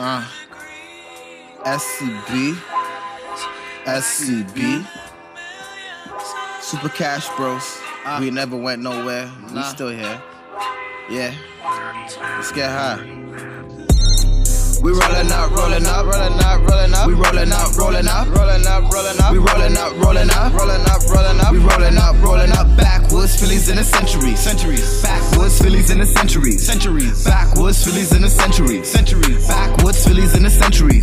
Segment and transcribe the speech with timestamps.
[0.00, 0.24] Uh,
[1.64, 2.54] SCB,
[3.84, 4.86] SCB,
[6.60, 7.80] Super Cash Bros.
[8.04, 9.28] Uh, we never went nowhere.
[9.52, 10.22] We still here.
[11.10, 11.34] Yeah.
[12.36, 13.02] Let's get high.
[14.82, 17.06] We rolling up, rolling up, rolling up, rolling up.
[17.08, 19.32] We rolling up, rolling up, rolling up, rolling up.
[19.32, 21.52] We rolling up, rolling up, rolling up, rolling up.
[21.52, 22.76] We rolling up, rolling up.
[22.76, 25.02] Backwoods Phillies in a century, centuries.
[25.02, 27.24] Backwoods Phillies in a century, centuries.
[27.24, 29.48] Backwoods Phillies in a century, centuries.
[29.48, 29.87] Backwoods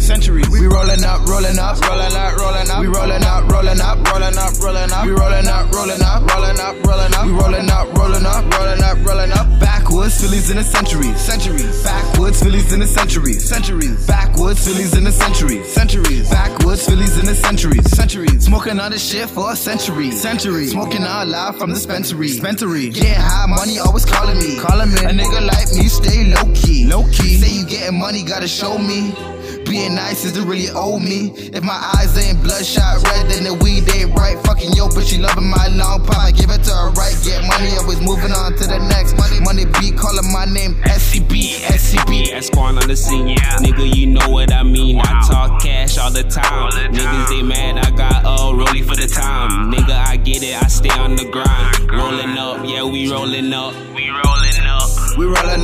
[0.05, 0.47] centuries.
[0.49, 2.79] We rolling up, rolling up, rolling up, rolling up.
[2.79, 5.05] We rolling up, rolling up, rolling up, rolling up.
[5.05, 7.25] We rolling up, rolling up, rolling up, rolling up.
[7.25, 9.59] We rolling up, rolling up, rolling up, rolling up.
[9.59, 11.83] Backwoods Phillies in a century, centuries.
[11.83, 14.05] Backwoods Phillies in a century, centuries.
[14.05, 16.29] Backwoods Phillies in a century, centuries.
[16.29, 18.45] Backwoods Phillies in a century, centuries.
[18.45, 20.67] Smoking on this shit for a century, century.
[20.67, 22.89] Smoking all loud from the dispensary, dispensary.
[22.89, 24.99] Getting high, money always calling me, calling me.
[24.99, 27.41] A nigga like me stay low key, low key.
[27.41, 29.34] Say you getting money, gotta show me.
[29.75, 31.35] Being nice is to really owe me.
[31.51, 34.39] If my eyes ain't bloodshot red, then the weed ain't right.
[34.47, 36.15] Fucking yo, but she loving my long pipe.
[36.17, 37.11] I give it to her right.
[37.27, 39.19] Get money, always moving on to the next.
[39.19, 42.31] Money, money beat, calling my name SCB, SCB.
[42.31, 43.59] Esquire on the scene, yeah.
[43.59, 44.97] Nigga, you know what I mean.
[45.03, 46.71] I talk cash all the time.
[46.95, 49.73] Niggas, they mad, I got a rollie for the time.
[49.73, 51.91] Nigga, I get it, I stay on the grind.
[51.91, 53.75] Rolling up, yeah, we rolling up.
[53.91, 54.87] We rolling up.
[55.17, 55.54] We rolling up,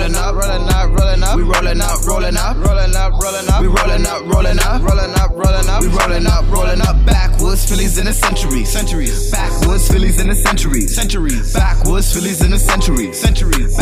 [0.00, 1.36] rolling up, rolling up, rolling up.
[1.36, 3.60] We rolling up, rolling up, rolling up, rolling up.
[3.60, 5.82] We rolling up, rolling up, rolling up, rolling up.
[5.82, 7.04] We rolling up, rolling up.
[7.04, 9.30] Backwoods Phillies in a century, centuries.
[9.30, 11.52] Backwoods Phillies in a century, centuries.
[11.52, 13.76] Backwoods Phillies in a century, centuries.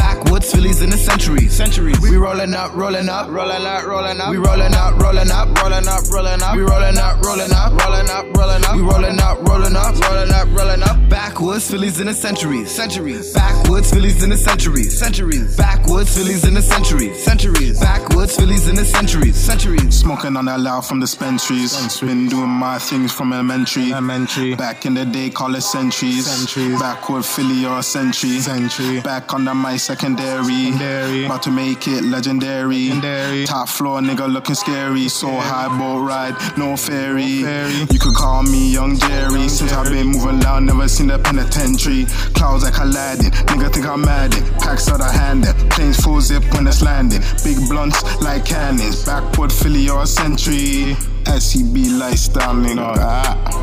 [0.53, 2.01] Phillies in a century, centuries.
[2.01, 4.31] We rolling up, rolling up, rolling up, rolling up.
[4.31, 6.57] We rolling up, rolling up, rolling up, rolling up.
[6.57, 8.75] We rolling up, rolling up, rolling up, rolling up.
[8.77, 11.09] We rolling up, rolling up, rolling up, rolling up.
[11.09, 13.33] Backwoods Phillies in a century, centuries.
[13.33, 15.57] Backwoods Phillies in a century, centuries.
[15.57, 17.81] Backwoods Phillies in a century, centuries.
[17.81, 19.99] Backwoods Phillies in a century, centuries.
[19.99, 22.01] Smoking on that loud from dispensaries.
[22.01, 23.93] Been doing my things from elementary.
[23.93, 24.55] Elementary.
[24.55, 26.27] Back in the day, call it centuries.
[26.27, 26.81] Centuries.
[26.81, 28.39] Backward Philly or a century.
[28.41, 29.01] Century.
[29.01, 30.38] Back under my secondary.
[30.45, 31.25] Secondary.
[31.25, 32.89] About to make it legendary.
[32.91, 33.45] Legendary.
[33.45, 35.09] Top floor nigga looking scary.
[35.09, 37.43] So high boat ride, no ferry.
[37.43, 37.75] ferry.
[37.91, 39.49] You could call me Young Jerry.
[39.49, 42.07] Since I've been moving loud, never seen the penitentiary.
[42.35, 43.31] Clouds like Aladdin.
[43.49, 44.33] Nigga think I'm mad.
[44.61, 45.55] Packs out of handing.
[45.71, 47.23] Planes full zip when it's landing.
[47.43, 49.05] Big blunts like cannons.
[49.05, 50.95] Backward Philly or a century.
[51.25, 52.95] SCB lifestyle, nigga.
[52.97, 53.58] Ah.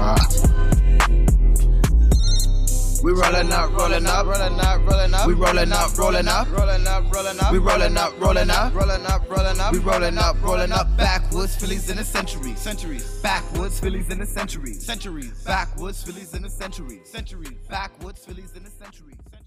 [3.55, 5.27] Up, rolling up, rolling up, rolling up.
[5.27, 7.51] We rolling up, rolling up, rolling up, rolling up.
[7.51, 9.73] We rolling up, rolling up, rolling up, rolling up.
[9.73, 10.97] We rolling up, rolling up.
[10.97, 13.19] Backwoods Phillies in a century, centuries.
[13.21, 15.43] Backwoods Phillies in a century, centuries.
[15.43, 17.57] Backwoods Phillies in a century, centuries.
[17.69, 19.45] Backwoods Phillies in a century, centuries.